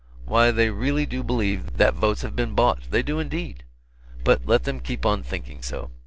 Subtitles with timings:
[0.25, 3.63] Why they really do believe that votes have been bought they do indeed.
[4.23, 5.91] But let them keep on thinking so.